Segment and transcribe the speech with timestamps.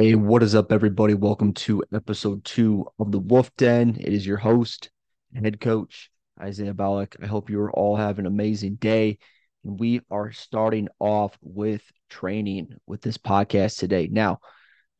[0.00, 1.14] Hey, what is up, everybody?
[1.14, 3.96] Welcome to episode two of the Wolf Den.
[3.98, 4.90] It is your host,
[5.34, 7.16] head coach, Isaiah Ballack.
[7.20, 9.18] I hope you are all having an amazing day.
[9.64, 14.08] And we are starting off with training with this podcast today.
[14.08, 14.38] Now,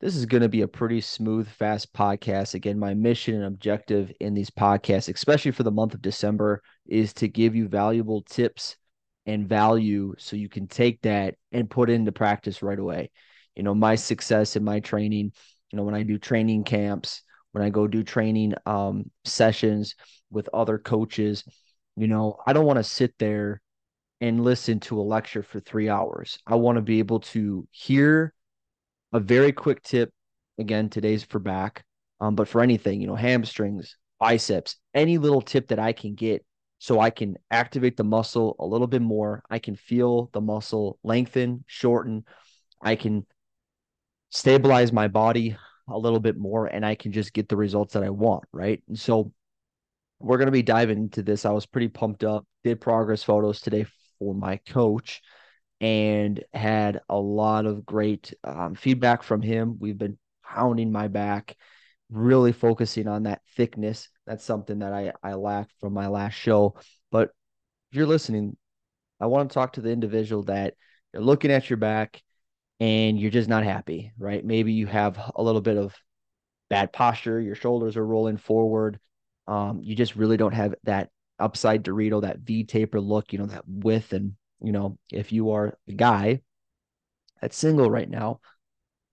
[0.01, 2.53] this is going to be a pretty smooth, fast podcast.
[2.53, 7.13] Again, my mission and objective in these podcasts, especially for the month of December, is
[7.13, 8.75] to give you valuable tips
[9.25, 13.11] and value so you can take that and put it into practice right away
[13.59, 15.31] you know my success in my training
[15.69, 19.95] you know when i do training camps when i go do training um, sessions
[20.31, 21.43] with other coaches
[21.97, 23.61] you know i don't want to sit there
[24.21, 26.39] and listen to a lecture for three hours.
[26.45, 28.33] I want to be able to hear
[29.13, 30.11] a very quick tip.
[30.57, 31.83] Again today's for back
[32.19, 36.45] um, but for anything you know hamstrings biceps any little tip that i can get
[36.79, 39.43] so i can activate the muscle a little bit more.
[39.49, 42.25] I can feel the muscle lengthen shorten.
[42.81, 43.25] I can
[44.29, 45.57] stabilize my body
[45.87, 48.81] a little bit more and I can just get the results that I want, right?
[48.87, 49.31] And so
[50.19, 51.45] we're going to be diving into this.
[51.45, 53.85] I was pretty pumped up, did progress photos today
[54.19, 55.21] for my coach
[55.81, 59.77] and had a lot of great um, feedback from him.
[59.79, 61.55] We've been pounding my back,
[62.11, 64.09] really focusing on that thickness.
[64.27, 66.75] That's something that I, I lacked from my last show.
[67.11, 67.29] But
[67.91, 68.57] if you're listening,
[69.19, 70.75] I want to talk to the individual that
[71.13, 72.21] you're looking at your back
[72.79, 74.43] and you're just not happy, right?
[74.43, 75.95] Maybe you have a little bit of
[76.69, 78.99] bad posture, your shoulders are rolling forward.
[79.47, 83.47] Um, you just really don't have that upside Dorito, that V taper look, you know,
[83.47, 84.13] that width.
[84.13, 86.41] And, you know, if you are a guy
[87.41, 88.39] that's single right now,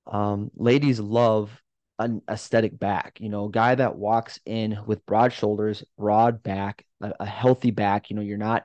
[0.07, 1.51] um, ladies love
[1.99, 6.85] an aesthetic back, you know, a guy that walks in with broad shoulders, broad back,
[7.01, 8.65] a, a healthy back, you know, you're not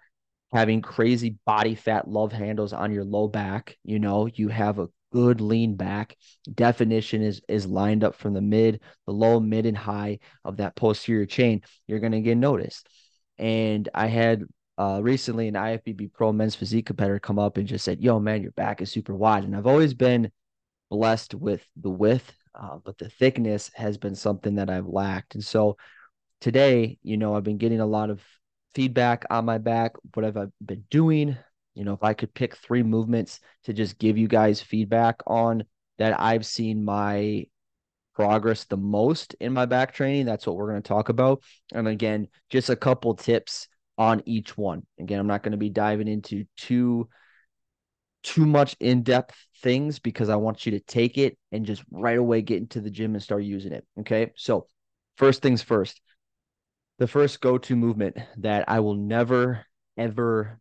[0.52, 3.78] having crazy body fat love handles on your low back.
[3.84, 6.16] You know, you have a good lean back.
[6.54, 10.76] Definition is is lined up from the mid, the low, mid, and high of that
[10.76, 11.62] posterior chain.
[11.88, 12.88] You're going to get noticed.
[13.38, 14.44] And I had
[14.78, 18.42] uh, recently an IFBB Pro men's physique competitor come up and just said, "Yo, man,
[18.42, 20.32] your back is super wide." And I've always been
[20.90, 25.36] blessed with the width, uh, but the thickness has been something that I've lacked.
[25.36, 25.78] And so
[26.42, 28.22] today, you know, I've been getting a lot of
[28.74, 31.38] feedback on my back, what have I been doing?
[31.74, 35.64] You know, if I could pick three movements to just give you guys feedback on
[35.98, 37.46] that I've seen my
[38.14, 41.42] progress the most in my back training, that's what we're going to talk about.
[41.74, 43.68] And again, just a couple tips
[43.98, 44.86] on each one.
[45.00, 47.08] Again, I'm not going to be diving into too
[48.24, 52.44] too much in-depth things because I want you to take it and just right away
[52.44, 53.86] get into the gym and start using it.
[54.02, 54.32] Okay?
[54.36, 54.68] So,
[55.18, 56.00] first things first
[57.00, 59.66] the first go to movement that I will never,
[59.98, 60.60] ever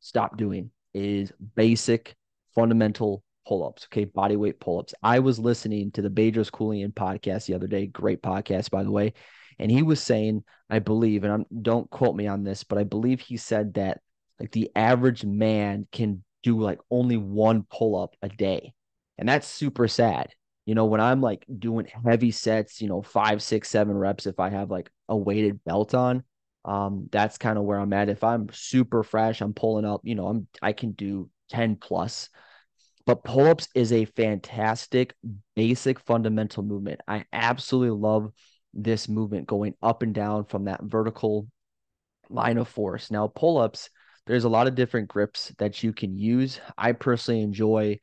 [0.00, 2.16] stop doing is basic
[2.54, 3.86] fundamental pull ups.
[3.86, 4.04] Okay.
[4.04, 4.94] Body weight pull ups.
[5.02, 7.86] I was listening to the Bedros Keuilian podcast the other day.
[7.86, 9.14] Great podcast, by the way.
[9.58, 12.84] And he was saying, I believe, and I'm, don't quote me on this, but I
[12.84, 14.00] believe he said that
[14.38, 18.72] like the average man can do like only one pull up a day.
[19.18, 20.32] And that's super sad
[20.66, 24.38] you know, when I'm like doing heavy sets, you know, five, six, seven reps, if
[24.38, 26.22] I have like a weighted belt on,
[26.64, 28.08] um, that's kind of where I'm at.
[28.08, 32.28] If I'm super fresh, I'm pulling up, you know, I'm I can do 10 plus.
[33.06, 35.14] But pull-ups is a fantastic
[35.56, 37.00] basic fundamental movement.
[37.08, 38.30] I absolutely love
[38.74, 41.48] this movement going up and down from that vertical
[42.28, 43.10] line of force.
[43.10, 43.90] Now, pull-ups,
[44.26, 46.60] there's a lot of different grips that you can use.
[46.78, 47.98] I personally enjoy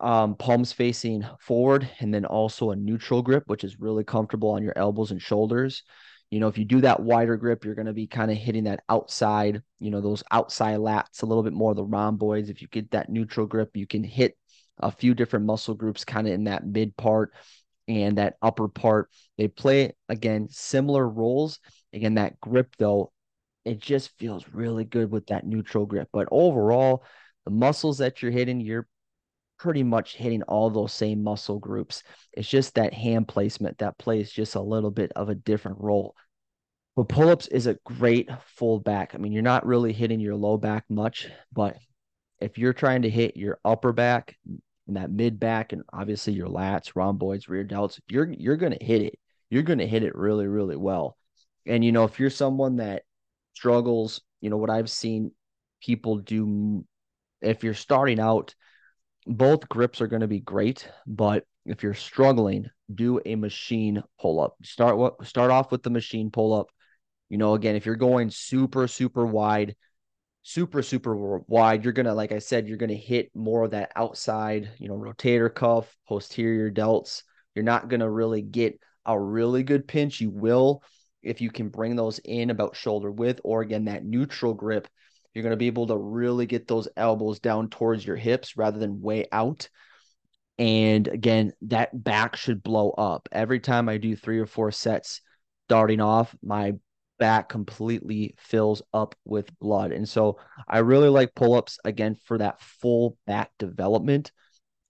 [0.00, 4.62] um, palms facing forward, and then also a neutral grip, which is really comfortable on
[4.62, 5.82] your elbows and shoulders.
[6.30, 8.64] You know, if you do that wider grip, you're going to be kind of hitting
[8.64, 12.48] that outside, you know, those outside lats a little bit more, the rhomboids.
[12.48, 14.36] If you get that neutral grip, you can hit
[14.80, 17.32] a few different muscle groups kind of in that mid part
[17.86, 19.10] and that upper part.
[19.38, 21.60] They play, again, similar roles.
[21.92, 23.12] Again, that grip, though,
[23.64, 26.08] it just feels really good with that neutral grip.
[26.12, 27.04] But overall,
[27.44, 28.88] the muscles that you're hitting, you're
[29.58, 32.02] pretty much hitting all those same muscle groups.
[32.32, 36.14] It's just that hand placement that plays just a little bit of a different role.
[36.96, 39.14] But pull ups is a great full back.
[39.14, 41.76] I mean, you're not really hitting your low back much, but
[42.40, 44.36] if you're trying to hit your upper back
[44.86, 49.02] and that mid back, and obviously your lats, rhomboids, rear delts, you're you're gonna hit
[49.02, 49.18] it.
[49.50, 51.16] You're gonna hit it really, really well.
[51.66, 53.02] And you know, if you're someone that
[53.54, 55.32] struggles, you know what I've seen
[55.80, 56.84] people do.
[57.40, 58.54] If you're starting out
[59.26, 64.40] both grips are going to be great, but if you're struggling, do a machine pull
[64.40, 64.56] up.
[64.62, 66.68] Start what start off with the machine pull up.
[67.30, 69.76] You know, again, if you're going super super wide,
[70.42, 73.70] super, super wide, you're going to, like I said, you're going to hit more of
[73.72, 77.22] that outside, you know, rotator cuff, posterior delts.
[77.54, 80.20] You're not going to really get a really good pinch.
[80.20, 80.82] You will
[81.22, 84.86] if you can bring those in about shoulder width or again, that neutral grip.
[85.34, 88.78] You're going to be able to really get those elbows down towards your hips rather
[88.78, 89.68] than way out.
[90.58, 93.28] And again, that back should blow up.
[93.32, 95.20] Every time I do three or four sets
[95.66, 96.74] starting off, my
[97.18, 99.92] back completely fills up with blood.
[99.92, 100.38] And so
[100.68, 104.30] I really like pull ups again for that full back development.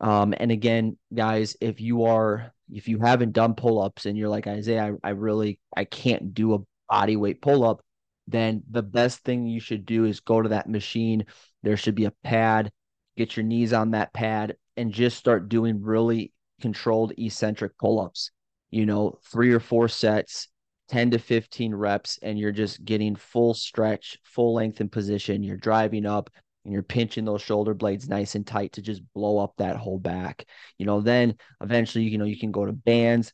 [0.01, 4.29] Um, and again, guys, if you are, if you haven't done pull ups and you're
[4.29, 6.59] like Isaiah, I, I really, I can't do a
[6.89, 7.83] body weight pull up,
[8.27, 11.27] then the best thing you should do is go to that machine.
[11.63, 12.71] There should be a pad,
[13.17, 18.31] get your knees on that pad, and just start doing really controlled eccentric pull ups.
[18.71, 20.49] You know, three or four sets,
[20.89, 25.43] 10 to 15 reps, and you're just getting full stretch, full length in position.
[25.43, 26.31] You're driving up
[26.65, 29.99] and you're pinching those shoulder blades nice and tight to just blow up that whole
[29.99, 30.47] back.
[30.79, 33.33] You know, then eventually, you know, you can go to bands.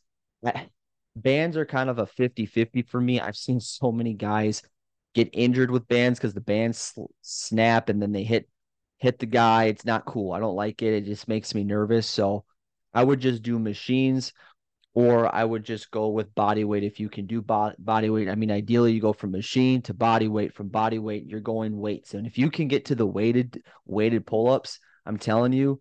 [1.15, 3.19] Bands are kind of a 50 50 for me.
[3.19, 4.61] I've seen so many guys
[5.13, 8.47] get injured with bands because the bands snap and then they hit
[8.97, 9.65] hit the guy.
[9.65, 10.31] It's not cool.
[10.31, 10.93] I don't like it.
[10.93, 12.07] It just makes me nervous.
[12.07, 12.45] So
[12.93, 14.31] I would just do machines
[14.93, 18.29] or I would just go with body weight if you can do bo- body weight.
[18.29, 20.53] I mean, ideally, you go from machine to body weight.
[20.53, 22.13] From body weight, you're going weights.
[22.13, 25.79] And if you can get to the weighted weighted pull ups, I'm telling you,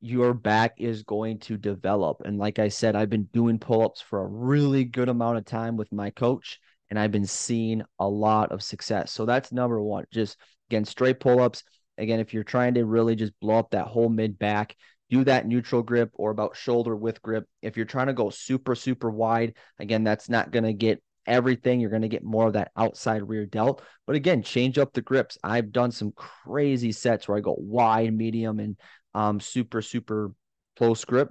[0.00, 2.22] your back is going to develop.
[2.24, 5.44] And like I said, I've been doing pull ups for a really good amount of
[5.44, 6.60] time with my coach,
[6.90, 9.12] and I've been seeing a lot of success.
[9.12, 10.04] So that's number one.
[10.12, 10.36] Just
[10.70, 11.62] again, straight pull ups.
[11.96, 14.76] Again, if you're trying to really just blow up that whole mid back,
[15.10, 17.46] do that neutral grip or about shoulder width grip.
[17.62, 21.80] If you're trying to go super, super wide, again, that's not going to get everything.
[21.80, 23.82] You're going to get more of that outside rear delt.
[24.06, 25.38] But again, change up the grips.
[25.42, 28.76] I've done some crazy sets where I go wide, medium, and
[29.14, 30.32] um, super, super
[30.76, 31.30] close grip.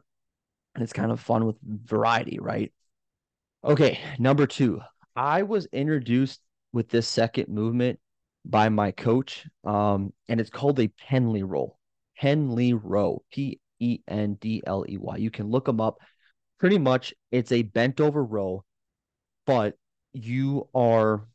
[0.75, 2.71] And it's kind of fun with variety, right?
[3.63, 4.79] Okay, number two,
[5.17, 6.41] I was introduced
[6.73, 7.99] with this second movement
[8.45, 11.79] by my coach, um, and it's called a Pendley roll.
[12.21, 15.17] Pendley row, P E N D L E Y.
[15.17, 15.97] You can look them up.
[16.59, 18.63] Pretty much, it's a bent over row,
[19.47, 19.75] but
[20.13, 21.27] you are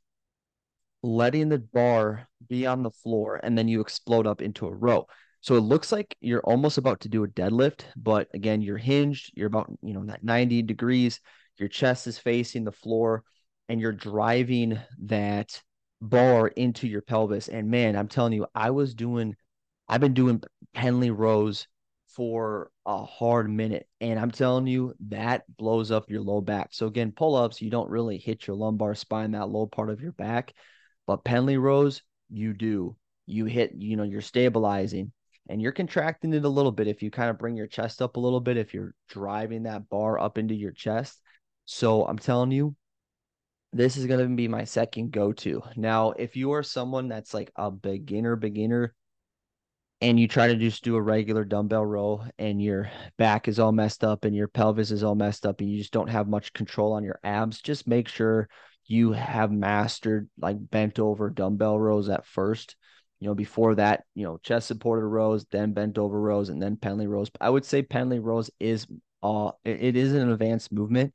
[1.02, 5.06] letting the bar be on the floor and then you explode up into a row.
[5.40, 9.32] So it looks like you're almost about to do a deadlift, but again, you're hinged,
[9.34, 11.18] you're about, you know, that 90 degrees,
[11.58, 13.24] your chest is facing the floor
[13.68, 15.62] and you're driving that
[16.00, 17.48] bar into your pelvis.
[17.48, 19.34] And man, I'm telling you, I was doing,
[19.88, 20.42] I've been doing
[20.76, 21.66] Pendley rows
[22.08, 23.86] for a hard minute.
[24.00, 26.68] And I'm telling you, that blows up your low back.
[26.72, 30.12] So again, pull-ups, you don't really hit your lumbar spine, that low part of your
[30.12, 30.52] back.
[31.06, 32.96] But Pendlay rows, you do.
[33.26, 35.12] You hit, you know, you're stabilizing
[35.48, 38.16] and you're contracting it a little bit if you kind of bring your chest up
[38.16, 41.20] a little bit, if you're driving that bar up into your chest.
[41.64, 42.74] So I'm telling you,
[43.72, 45.62] this is going to be my second go to.
[45.76, 48.94] Now, if you are someone that's like a beginner, beginner,
[50.00, 53.70] and you try to just do a regular dumbbell row and your back is all
[53.70, 56.52] messed up and your pelvis is all messed up and you just don't have much
[56.52, 58.48] control on your abs, just make sure
[58.84, 62.76] you have mastered like bent over dumbbell rows at first
[63.22, 66.76] you know, before that, you know, chest supported rows, then bent over rows, and then
[66.76, 67.30] Pendlay rows.
[67.40, 68.88] I would say Pendlay rows is
[69.22, 71.14] uh it is an advanced movement,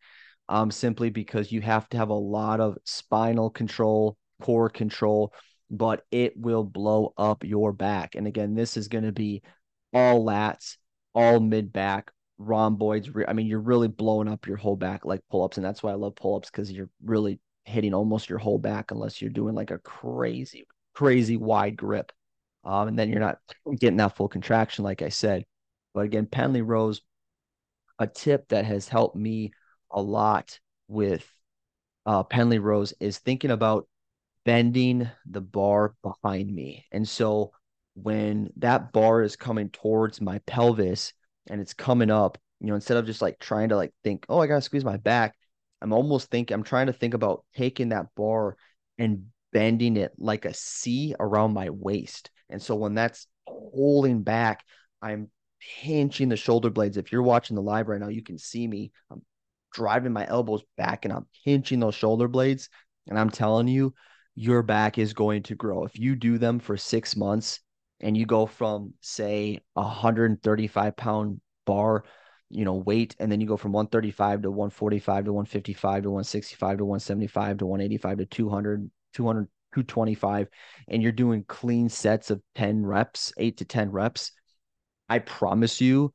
[0.49, 5.33] um, simply because you have to have a lot of spinal control, core control,
[5.69, 8.15] but it will blow up your back.
[8.15, 9.41] And again, this is going to be
[9.93, 10.77] all lats,
[11.13, 13.09] all mid back, rhomboids.
[13.27, 15.91] I mean, you're really blowing up your whole back like pull ups, and that's why
[15.91, 19.53] I love pull ups because you're really hitting almost your whole back unless you're doing
[19.53, 20.65] like a crazy
[20.97, 22.11] crazy wide grip.
[22.63, 23.37] Um, and then you're not
[23.79, 25.45] getting that full contraction, like I said.
[25.93, 27.01] But again, Pendlay rows,
[27.99, 29.51] a tip that has helped me
[29.91, 31.25] a lot with
[32.05, 33.87] uh, Pendley rows is thinking about
[34.45, 36.85] bending the bar behind me.
[36.91, 37.51] And so
[37.95, 41.13] when that bar is coming towards my pelvis
[41.47, 44.39] and it's coming up, you know, instead of just like trying to like think, oh,
[44.39, 45.35] I gotta squeeze my back,
[45.81, 48.55] I'm almost thinking, I'm trying to think about taking that bar
[48.97, 52.31] and bending it like a C around my waist.
[52.49, 54.63] And so when that's holding back,
[55.01, 55.29] I'm
[55.81, 56.97] pinching the shoulder blades.
[56.97, 58.91] If you're watching the live right now, you can see me.
[59.11, 59.21] I'm
[59.77, 62.69] driving my elbows back and I'm pinching those shoulder blades.
[63.07, 63.93] And I'm telling you,
[64.35, 65.85] your back is going to grow.
[65.85, 67.59] If you do them for six months
[67.99, 72.03] and you go from, say, a 135 pound bar,
[72.49, 76.77] you know, weight, and then you go from 135 to 145 to 155 to 165
[76.79, 80.47] to 175 to 185 to 200 200, 225
[80.87, 84.31] and you're doing clean sets of 10 reps, eight to 10 reps,
[85.09, 86.13] I promise you,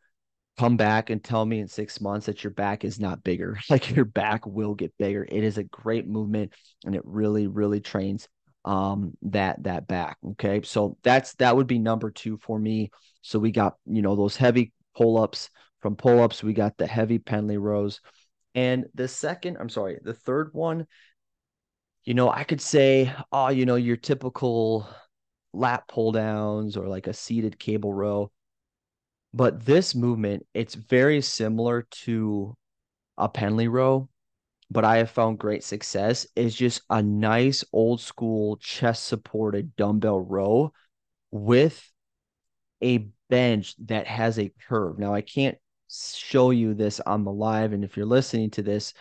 [0.59, 3.59] come back and tell me in six months that your back is not bigger.
[3.71, 5.27] Like your back will get bigger.
[5.29, 6.53] It is a great movement
[6.85, 8.29] and it really, really trains
[8.65, 10.19] um that that back.
[10.33, 10.63] Okay.
[10.63, 12.91] So that's that would be number two for me.
[13.23, 15.51] So we got, you know, those heavy pull-ups.
[15.81, 18.01] From pull-ups, we got the heavy Pendlay rows.
[18.55, 20.87] And the second, I'm sorry, the third one,
[22.05, 24.89] you know, I could say, oh, you know, your typical
[25.53, 28.31] lat pull downs or like a seated cable row.
[29.35, 32.57] But this movement, it's very similar to
[33.17, 34.09] a Pendlay row,
[34.71, 40.21] but I have found great success is just a nice old school chest supported dumbbell
[40.21, 40.73] row
[41.31, 41.91] with
[42.83, 44.99] a bench that has a curve.
[44.99, 45.57] Now I can't
[45.91, 48.95] show you this on the live and if you're listening to this,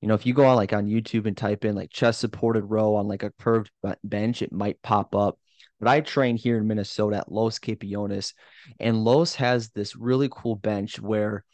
[0.00, 2.64] you know, if you go on like on YouTube and type in like chest supported
[2.64, 3.70] row on like a curved
[4.04, 5.38] bench, it might pop up.
[5.80, 8.32] But I train here in Minnesota at Los Campeones,
[8.80, 11.44] and Los has this really cool bench where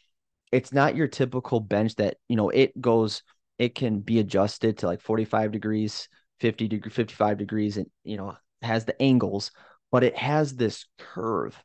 [0.53, 3.23] it's not your typical bench that, you know, it goes,
[3.59, 6.09] it can be adjusted to like 45 degrees,
[6.41, 9.51] 50 degree, 55 degrees, and, you know, has the angles,
[9.91, 11.57] but it has this curve.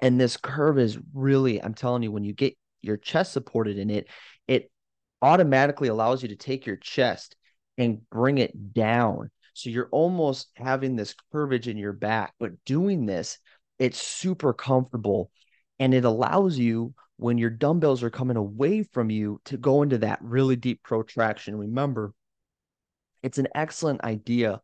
[0.00, 3.88] And this curve is really, I'm telling you, when you get your chest supported in
[3.90, 4.08] it,
[4.48, 4.70] it
[5.20, 7.36] automatically allows you to take your chest
[7.78, 9.30] and bring it down.
[9.54, 13.38] So you're almost having this curvage in your back, but doing this,
[13.78, 15.30] it's super comfortable
[15.78, 19.98] and it allows you when your dumbbells are coming away from you to go into
[19.98, 21.56] that really deep protraction.
[21.56, 22.14] Remember,
[23.22, 24.60] it's an excellent idea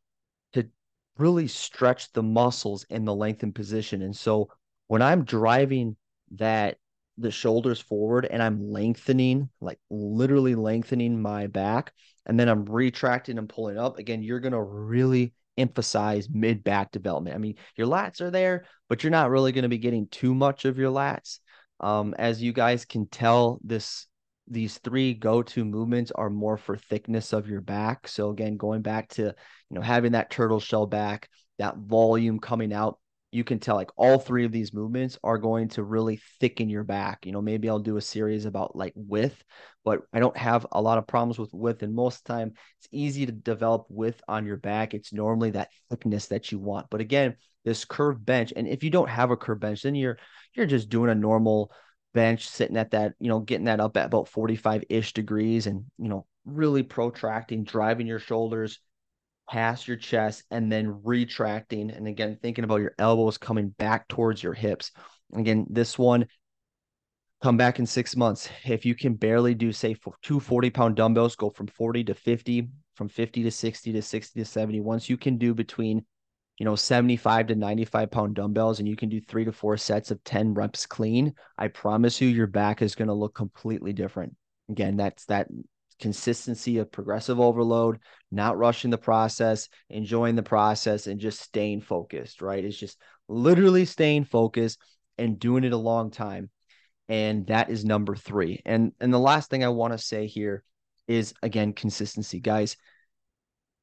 [0.52, 0.68] to
[1.16, 4.02] really stretch the muscles in the lengthened position.
[4.02, 4.50] And so
[4.88, 5.96] when I'm driving
[6.32, 6.78] that
[7.18, 11.92] the shoulders forward and I'm lengthening, like literally lengthening my back,
[12.26, 16.92] and then I'm retracting and pulling up, again, you're going to really emphasize mid back
[16.92, 17.34] development.
[17.34, 20.34] I mean, your lats are there, but you're not really going to be getting too
[20.34, 21.40] much of your lats.
[21.80, 24.06] Um, as you guys can tell, this
[24.50, 28.08] these three go-to movements are more for thickness of your back.
[28.08, 29.34] So again, going back to you
[29.70, 32.98] know having that turtle shell back, that volume coming out,
[33.30, 36.84] you can tell like all three of these movements are going to really thicken your
[36.84, 37.26] back.
[37.26, 39.42] You know, maybe I'll do a series about like width,
[39.84, 41.82] but I don't have a lot of problems with width.
[41.82, 44.94] And most of the time, it's easy to develop width on your back.
[44.94, 46.86] It's normally that thickness that you want.
[46.90, 50.18] But again, this curved bench, and if you don't have a curved bench, then you're
[50.54, 51.70] you're just doing a normal
[52.14, 55.84] bench, sitting at that, you know, getting that up at about 45 ish degrees, and
[55.98, 58.78] you know, really protracting, driving your shoulders
[59.48, 61.90] past your chest and then retracting.
[61.90, 64.92] And again, thinking about your elbows coming back towards your hips.
[65.34, 66.26] Again, this one,
[67.42, 68.48] come back in six months.
[68.64, 72.68] If you can barely do, say, two 40 pound dumbbells, go from 40 to 50,
[72.94, 74.80] from 50 to 60 to 60 to 70.
[74.80, 76.04] Once you can do between,
[76.58, 80.10] you know, 75 to 95 pound dumbbells and you can do three to four sets
[80.10, 84.34] of 10 reps clean, I promise you, your back is going to look completely different.
[84.68, 85.48] Again, that's that
[85.98, 87.98] consistency of progressive overload,
[88.30, 92.64] not rushing the process, enjoying the process, and just staying focused, right?
[92.64, 94.78] It's just literally staying focused
[95.18, 96.50] and doing it a long time.
[97.08, 98.60] And that is number three.
[98.64, 100.62] And and the last thing I want to say here
[101.06, 102.76] is again consistency, guys.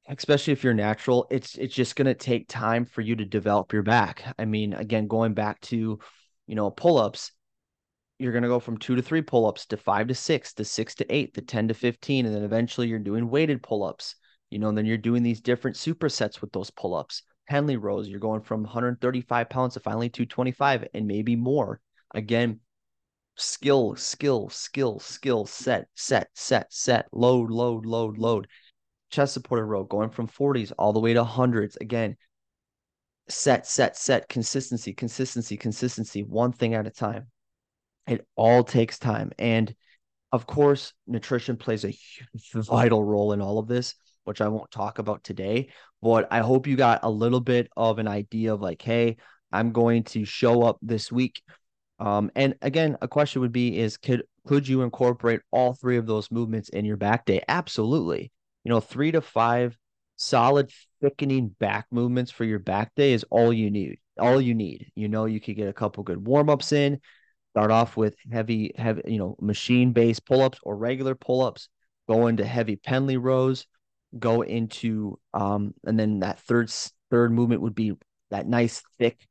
[0.08, 3.82] Especially if you're natural, it's it's just gonna take time for you to develop your
[3.82, 4.24] back.
[4.38, 6.00] I mean, again, going back to
[6.46, 7.32] you know pull-ups,
[8.18, 10.64] you're going to go from two to three pull ups to five to six to
[10.64, 12.26] six to eight to 10 to 15.
[12.26, 14.16] And then eventually you're doing weighted pull ups,
[14.50, 17.24] you know, and then you're doing these different supersets with those pull ups.
[17.48, 21.80] Pendlay rows, you're going from 135 pounds to finally 225 and maybe more.
[22.14, 22.60] Again,
[23.36, 28.48] skill, skill, skill, skill, set, set, set, set, load, load, load, load.
[29.12, 31.78] Chest supported row going from 40s all the way to hundreds.
[31.78, 32.16] Again,
[33.28, 37.28] set, set, set, consistency, consistency, consistency, one thing at a time.
[38.08, 39.32] It all takes time.
[39.40, 39.74] And
[40.32, 41.94] of course, nutrition plays a
[42.54, 43.96] vital role in all of this,
[44.26, 45.70] which I won't talk about today.
[46.02, 49.18] But I hope you got a little bit of an idea of like, hey,
[49.52, 51.42] I'm going to show up this week.
[52.00, 56.06] Um, and again, a question would be is could could you incorporate all three of
[56.06, 57.42] those movements in your back day?
[57.48, 58.32] Absolutely.
[58.64, 59.78] You know, three to five
[60.18, 60.72] solid
[61.02, 63.98] thickening back movements for your back day is all you need.
[64.20, 64.92] All you need.
[64.96, 67.00] You know, you could get a couple good warm-ups in.
[67.56, 71.70] Start off with heavy, heavy, you know, machine based pull ups or regular pull ups,
[72.06, 73.66] go into heavy Pendlay rows,
[74.20, 76.70] go into, um, and then that third,
[77.10, 77.94] third movement would be
[78.30, 79.26] that nice thick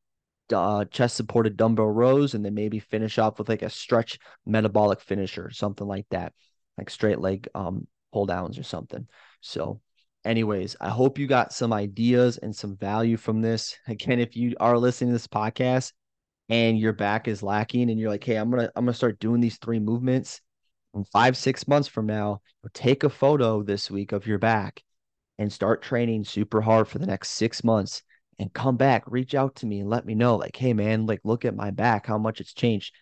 [0.54, 5.02] uh, chest supported dumbbell rows, and then maybe finish off with like a stretch metabolic
[5.02, 6.32] finisher, something like that,
[6.78, 9.06] like straight leg um, pull downs or something.
[9.42, 9.82] So,
[10.24, 13.76] anyways, I hope you got some ideas and some value from this.
[13.86, 15.92] Again, if you are listening to this podcast
[16.48, 19.40] and your back is lacking and you're like, hey, I'm gonna I'm gonna start doing
[19.40, 20.40] these three movements.
[20.94, 22.40] And five, six months from now,
[22.72, 24.82] take a photo this week of your back
[25.38, 28.02] and start training super hard for the next six months
[28.38, 31.20] and come back, reach out to me and let me know, like, hey man, like
[31.24, 32.94] look at my back, how much it's changed.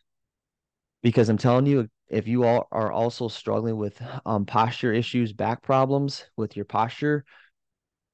[1.03, 5.63] Because I'm telling you, if you all are also struggling with um, posture issues, back
[5.63, 7.25] problems with your posture,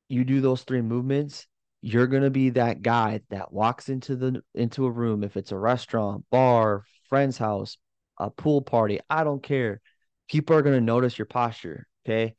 [0.09, 1.47] you do those three movements,
[1.81, 5.59] you're gonna be that guy that walks into the into a room, if it's a
[5.59, 7.77] restaurant, bar, friend's house,
[8.19, 9.81] a pool party, I don't care.
[10.29, 11.87] People are gonna notice your posture.
[12.07, 12.35] Okay.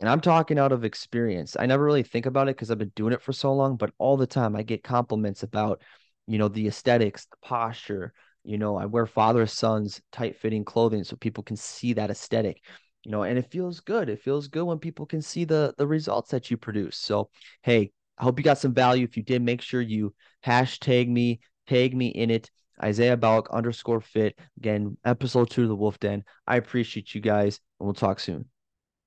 [0.00, 1.56] And I'm talking out of experience.
[1.58, 3.92] I never really think about it because I've been doing it for so long, but
[3.98, 5.80] all the time I get compliments about,
[6.26, 8.12] you know, the aesthetics, the posture.
[8.44, 12.62] You know, I wear father sons tight fitting clothing so people can see that aesthetic.
[13.04, 14.08] You know, and it feels good.
[14.08, 16.96] It feels good when people can see the the results that you produce.
[16.96, 17.30] So,
[17.62, 19.02] hey, I hope you got some value.
[19.02, 20.14] If you did, make sure you
[20.46, 22.52] hashtag me, tag me in it.
[22.80, 24.38] Isaiah Balak underscore fit.
[24.58, 26.22] Again, episode two of the Wolf Den.
[26.46, 28.44] I appreciate you guys, and we'll talk soon.